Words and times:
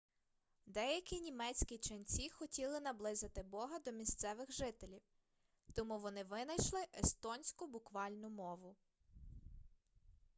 деякі 0.65 1.21
німецькі 1.21 1.77
ченці 1.77 2.29
хотіли 2.29 2.79
наблизити 2.79 3.43
бога 3.43 3.79
до 3.79 3.91
місцевих 3.91 4.51
жителів 4.51 5.01
тому 5.73 5.97
вони 5.99 6.23
винайшли 6.23 6.83
естонську 7.03 7.67
буквальну 7.67 8.29
мову 8.29 8.75